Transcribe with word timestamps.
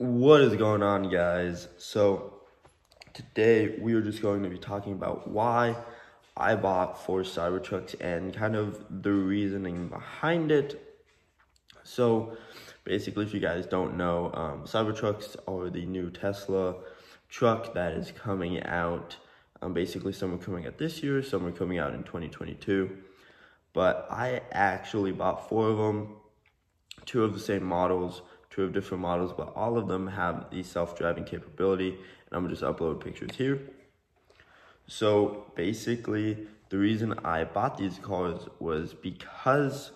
What 0.00 0.40
is 0.40 0.56
going 0.56 0.82
on, 0.82 1.10
guys? 1.10 1.68
So, 1.76 2.40
today 3.12 3.76
we 3.78 3.92
are 3.92 4.00
just 4.00 4.22
going 4.22 4.42
to 4.44 4.48
be 4.48 4.56
talking 4.56 4.94
about 4.94 5.28
why 5.28 5.76
I 6.34 6.54
bought 6.54 7.04
four 7.04 7.20
Cybertrucks 7.20 8.00
and 8.00 8.34
kind 8.34 8.56
of 8.56 8.82
the 8.88 9.12
reasoning 9.12 9.88
behind 9.88 10.52
it. 10.52 10.98
So, 11.82 12.34
basically, 12.84 13.26
if 13.26 13.34
you 13.34 13.40
guys 13.40 13.66
don't 13.66 13.98
know, 13.98 14.30
um, 14.32 14.62
Cybertrucks 14.64 15.36
are 15.46 15.68
the 15.68 15.84
new 15.84 16.10
Tesla 16.10 16.76
truck 17.28 17.74
that 17.74 17.92
is 17.92 18.10
coming 18.10 18.62
out. 18.62 19.18
Um, 19.60 19.74
basically, 19.74 20.14
some 20.14 20.32
are 20.32 20.38
coming 20.38 20.66
out 20.66 20.78
this 20.78 21.02
year, 21.02 21.22
some 21.22 21.44
are 21.44 21.52
coming 21.52 21.78
out 21.78 21.92
in 21.92 22.04
2022. 22.04 22.96
But 23.74 24.08
I 24.10 24.40
actually 24.50 25.12
bought 25.12 25.50
four 25.50 25.68
of 25.68 25.76
them, 25.76 26.16
two 27.04 27.22
of 27.22 27.34
the 27.34 27.38
same 27.38 27.64
models 27.64 28.22
two 28.50 28.64
of 28.64 28.72
different 28.72 29.00
models, 29.00 29.32
but 29.32 29.52
all 29.56 29.78
of 29.78 29.86
them 29.86 30.06
have 30.08 30.50
the 30.50 30.62
self-driving 30.62 31.24
capability. 31.24 31.90
And 31.90 32.32
I'm 32.32 32.42
gonna 32.42 32.54
just 32.54 32.62
upload 32.62 33.02
pictures 33.02 33.30
here. 33.36 33.60
So 34.86 35.46
basically, 35.54 36.48
the 36.68 36.78
reason 36.78 37.14
I 37.24 37.44
bought 37.44 37.78
these 37.78 37.98
cars 37.98 38.48
was 38.58 38.92
because 38.92 39.92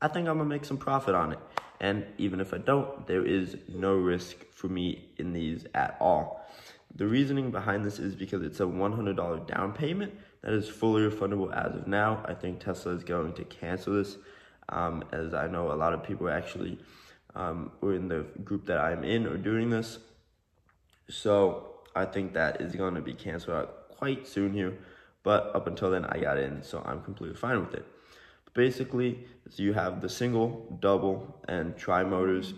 I 0.00 0.08
think 0.08 0.28
I'm 0.28 0.38
gonna 0.38 0.48
make 0.48 0.64
some 0.64 0.78
profit 0.78 1.14
on 1.14 1.32
it. 1.32 1.38
And 1.80 2.04
even 2.18 2.40
if 2.40 2.52
I 2.54 2.58
don't, 2.58 3.06
there 3.06 3.24
is 3.24 3.56
no 3.68 3.94
risk 3.94 4.36
for 4.52 4.68
me 4.68 5.10
in 5.16 5.32
these 5.32 5.66
at 5.74 5.96
all. 6.00 6.48
The 6.94 7.06
reasoning 7.06 7.50
behind 7.50 7.84
this 7.84 7.98
is 7.98 8.14
because 8.14 8.42
it's 8.42 8.60
a 8.60 8.64
$100 8.64 9.46
down 9.46 9.72
payment 9.72 10.12
that 10.42 10.52
is 10.52 10.68
fully 10.68 11.02
refundable 11.02 11.52
as 11.54 11.74
of 11.74 11.86
now. 11.86 12.22
I 12.26 12.34
think 12.34 12.60
Tesla 12.60 12.92
is 12.92 13.02
going 13.02 13.32
to 13.34 13.44
cancel 13.44 13.94
this, 13.94 14.18
um, 14.68 15.02
as 15.12 15.34
I 15.34 15.46
know 15.46 15.72
a 15.72 15.74
lot 15.74 15.94
of 15.94 16.04
people 16.04 16.28
actually 16.28 16.78
um, 17.34 17.72
or 17.80 17.94
in 17.94 18.08
the 18.08 18.26
group 18.44 18.66
that 18.66 18.78
I'm 18.78 19.04
in 19.04 19.26
or 19.26 19.36
doing 19.36 19.70
this. 19.70 19.98
So 21.08 21.80
I 21.94 22.04
think 22.04 22.34
that 22.34 22.60
is 22.60 22.74
going 22.74 22.94
to 22.94 23.00
be 23.00 23.14
canceled 23.14 23.56
out 23.56 23.88
quite 23.90 24.26
soon 24.26 24.52
here. 24.52 24.78
But 25.22 25.54
up 25.54 25.66
until 25.66 25.90
then, 25.90 26.04
I 26.06 26.18
got 26.18 26.38
in, 26.38 26.62
so 26.62 26.82
I'm 26.84 27.02
completely 27.02 27.36
fine 27.36 27.60
with 27.60 27.74
it. 27.74 27.86
But 28.44 28.54
basically, 28.54 29.26
so 29.48 29.62
you 29.62 29.72
have 29.72 30.00
the 30.00 30.08
single, 30.08 30.78
double, 30.80 31.40
and 31.46 31.76
tri 31.76 32.02
motors. 32.02 32.54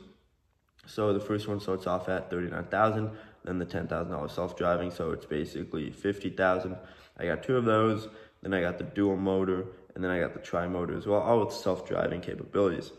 So 0.86 1.12
the 1.12 1.20
first 1.20 1.46
one 1.48 1.60
starts 1.60 1.86
off 1.86 2.08
at 2.08 2.30
39000 2.30 3.10
then 3.44 3.58
the 3.58 3.66
$10,000 3.66 4.30
self-driving, 4.30 4.90
so 4.90 5.10
it's 5.10 5.26
basically 5.26 5.90
50000 5.90 6.76
I 7.18 7.26
got 7.26 7.42
two 7.42 7.56
of 7.56 7.64
those, 7.64 8.08
then 8.42 8.54
I 8.54 8.60
got 8.60 8.78
the 8.78 8.84
dual 8.84 9.16
motor, 9.16 9.66
and 9.94 10.02
then 10.02 10.10
I 10.10 10.18
got 10.18 10.32
the 10.32 10.40
tri-motor 10.40 10.96
as 10.96 11.06
well, 11.06 11.20
all 11.20 11.44
with 11.44 11.54
self-driving 11.54 12.22
capabilities. 12.22 12.90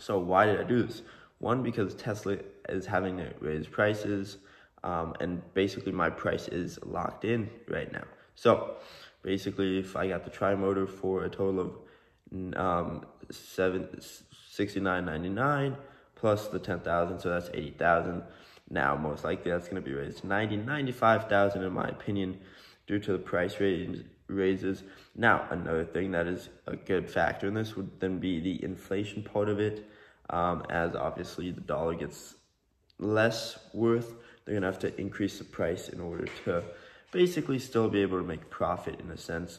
So 0.00 0.18
why 0.18 0.46
did 0.46 0.60
I 0.60 0.64
do 0.64 0.82
this? 0.82 1.02
One, 1.38 1.62
because 1.62 1.94
Tesla 1.94 2.38
is 2.68 2.86
having 2.86 3.18
to 3.18 3.32
raise 3.40 3.66
prices, 3.66 4.38
um, 4.82 5.14
and 5.20 5.42
basically 5.54 5.92
my 5.92 6.10
price 6.10 6.48
is 6.48 6.78
locked 6.84 7.24
in 7.24 7.48
right 7.68 7.90
now. 7.92 8.04
So 8.34 8.76
basically, 9.22 9.78
if 9.78 9.96
I 9.96 10.08
got 10.08 10.24
the 10.24 10.30
tri-motor 10.30 10.86
for 10.86 11.24
a 11.24 11.30
total 11.30 11.60
of 11.60 12.56
um, 12.56 13.06
seven 13.30 13.88
sixty 14.50 14.80
nine 14.80 15.04
ninety 15.04 15.28
nine 15.28 15.76
plus 16.14 16.48
the 16.48 16.58
ten 16.58 16.80
thousand, 16.80 17.20
so 17.20 17.30
that's 17.30 17.50
eighty 17.54 17.72
thousand. 17.72 18.22
Now, 18.70 18.96
most 18.96 19.24
likely 19.24 19.50
that's 19.50 19.68
going 19.68 19.82
to 19.82 19.88
be 19.88 19.94
raised 19.94 20.18
to 20.18 20.28
90, 20.28 20.58
95,000 20.58 21.64
in 21.64 21.72
my 21.72 21.88
opinion, 21.88 22.38
due 22.86 23.00
to 23.00 23.12
the 23.12 23.18
price 23.18 23.58
raise, 23.58 24.04
raises. 24.30 24.82
Now, 25.16 25.46
another 25.50 25.84
thing 25.84 26.12
that 26.12 26.26
is 26.26 26.48
a 26.66 26.76
good 26.76 27.10
factor 27.10 27.48
in 27.48 27.54
this 27.54 27.76
would 27.76 28.00
then 28.00 28.18
be 28.18 28.40
the 28.40 28.62
inflation 28.64 29.22
part 29.22 29.48
of 29.48 29.60
it 29.60 29.88
um, 30.30 30.64
as 30.70 30.94
obviously 30.94 31.50
the 31.50 31.60
dollar 31.60 31.94
gets 31.94 32.36
less 32.98 33.58
worth, 33.72 34.14
they're 34.44 34.60
to 34.60 34.66
have 34.66 34.78
to 34.80 35.00
increase 35.00 35.38
the 35.38 35.44
price 35.44 35.88
in 35.88 36.00
order 36.00 36.26
to 36.44 36.62
basically 37.12 37.58
still 37.58 37.88
be 37.88 38.00
able 38.02 38.18
to 38.18 38.24
make 38.24 38.48
profit 38.50 39.00
in 39.00 39.10
a 39.10 39.16
sense. 39.16 39.58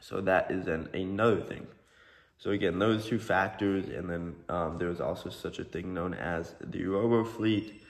So 0.00 0.20
that 0.22 0.50
is 0.50 0.66
then 0.66 0.88
another 0.94 1.40
thing. 1.40 1.66
So 2.38 2.50
again, 2.50 2.78
those 2.78 3.06
two 3.06 3.18
factors, 3.18 3.88
and 3.88 4.08
then 4.08 4.36
um, 4.48 4.78
was 4.78 5.00
also 5.00 5.30
such 5.30 5.58
a 5.58 5.64
thing 5.64 5.94
known 5.94 6.14
as 6.14 6.54
the 6.60 6.84
Robo 6.84 7.24
Fleet, 7.24 7.82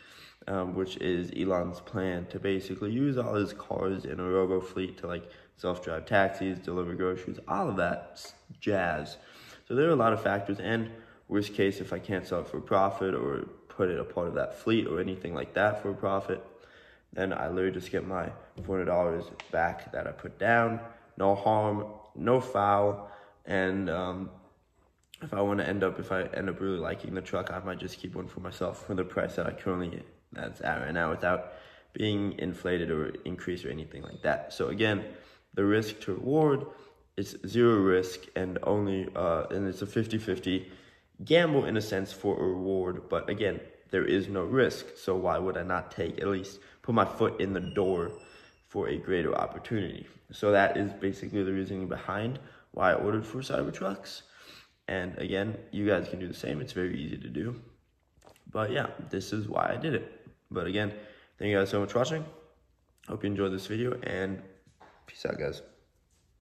um, 0.49 0.75
which 0.75 0.97
is 0.99 1.31
Elon's 1.37 1.81
plan 1.81 2.27
to 2.27 2.39
basically 2.39 2.93
use 2.93 3.17
all 3.17 3.35
his 3.35 3.53
cars 3.53 4.05
in 4.05 4.21
a 4.21 4.25
Robo 4.25 4.61
Fleet 4.61 4.99
to 4.99 5.07
like 5.07 5.31
self-drive 5.57 6.07
taxis, 6.07 6.59
deliver 6.59 6.95
groceries, 6.95 7.39
all 7.49 7.69
of 7.71 7.77
that 7.77 8.33
jazz. 8.61 9.17
So 9.67 9.75
there 9.75 9.89
are 9.89 9.93
a 9.93 9.97
lot 9.97 10.13
of 10.13 10.23
factors, 10.23 10.61
and 10.61 10.91
Worst 11.29 11.55
case, 11.55 11.81
if 11.81 11.93
I 11.93 11.99
can't 11.99 12.27
sell 12.27 12.41
it 12.41 12.49
for 12.49 12.61
profit 12.61 13.15
or 13.15 13.47
put 13.69 13.89
it 13.89 13.99
a 13.99 14.05
part 14.05 14.29
of 14.29 14.35
that 14.35 14.59
fleet 14.59 14.87
or 14.87 15.01
anything 15.01 15.35
like 15.35 15.55
that 15.55 15.81
for 15.81 15.91
a 15.91 15.95
profit, 15.95 16.45
then 17.13 17.33
I 17.33 17.49
literally 17.49 17.73
just 17.73 17.91
get 17.91 18.07
my 18.07 18.31
$400 18.63 19.25
back 19.51 19.91
that 19.93 20.07
I 20.07 20.13
put 20.13 20.39
down. 20.39 20.81
No 21.17 21.35
harm, 21.35 21.87
no 22.15 22.41
foul. 22.41 23.11
And 23.47 23.89
um, 23.89 24.31
if 25.23 25.33
I 25.33 25.41
want 25.41 25.61
to 25.61 25.69
end 25.69 25.83
up, 25.83 25.99
if 25.99 26.13
I 26.13 26.25
end 26.25 26.51
up 26.51 26.61
really 26.61 26.79
liking 26.79 27.15
the 27.15 27.23
truck, 27.23 27.51
I 27.51 27.59
might 27.61 27.79
just 27.79 27.99
keep 27.99 28.15
one 28.15 28.29
for 28.29 28.41
myself 28.41 28.87
for 28.87 28.95
the 28.95 29.05
price 29.05 29.37
that 29.37 29.47
I 29.47 29.53
currently 29.53 30.03
that's 30.35 30.61
at 30.61 30.83
right 30.83 30.93
now 30.93 31.11
without 31.11 31.53
being 31.93 32.35
inflated 32.39 32.91
or 32.91 33.09
increased 33.25 33.65
or 33.65 33.71
anything 33.71 34.03
like 34.03 34.23
that. 34.23 34.53
So 34.53 34.69
again, 34.69 35.05
the 35.55 35.65
risk 35.65 36.01
to 36.03 36.15
reward 36.15 36.67
is 37.17 37.37
zero 37.47 37.77
risk 37.77 38.21
and 38.35 38.59
only, 38.65 39.09
uh, 39.15 39.45
and 39.51 39.69
it's 39.69 39.83
a 39.83 39.87
50-50 39.87 40.67
gamble 41.25 41.65
in 41.65 41.77
a 41.77 41.81
sense 41.81 42.13
for 42.13 42.37
a 42.39 42.43
reward, 42.43 43.09
but 43.09 43.31
again, 43.31 43.61
there 43.91 44.05
is 44.05 44.29
no 44.29 44.43
risk. 44.43 44.97
So 44.97 45.15
why 45.15 45.39
would 45.39 45.57
I 45.57 45.63
not 45.63 45.93
take 45.93 46.21
at 46.21 46.27
least 46.27 46.59
put 46.83 46.95
my 46.95 47.05
foot 47.05 47.41
in 47.41 47.53
the 47.53 47.61
door 47.61 48.11
for 48.67 48.89
a 48.89 48.97
greater 48.97 49.35
opportunity? 49.35 50.07
So 50.33 50.51
that 50.51 50.77
is 50.77 50.93
basically 50.93 51.45
the 51.45 51.53
reasoning 51.53 51.89
behind 51.89 52.41
why 52.73 52.91
I 52.91 52.95
ordered 52.95 53.25
four 53.25 53.43
Cybertrucks. 53.43 54.23
And 54.89 55.17
again, 55.19 55.57
you 55.71 55.87
guys 55.87 56.09
can 56.09 56.19
do 56.19 56.27
the 56.27 56.35
same. 56.35 56.61
It's 56.61 56.73
very 56.73 57.01
easy 57.01 57.17
to 57.19 57.29
do. 57.29 57.61
But 58.51 58.73
yeah, 58.73 58.89
this 59.11 59.33
is 59.33 59.49
why 59.49 59.71
I 59.73 59.77
did 59.77 59.95
it. 59.95 60.24
But 60.55 60.67
again, 60.67 60.93
thank 61.39 61.51
you 61.51 61.59
guys 61.59 61.71
so 61.71 61.81
much 61.81 61.93
for 61.93 61.99
watching. 61.99 62.25
Hope 63.09 63.23
you 63.23 63.31
enjoyed 63.31 63.53
this 63.53 63.67
video 63.67 63.99
and 64.05 64.41
peace 65.07 65.27
out, 65.27 65.39
guys. 65.39 65.61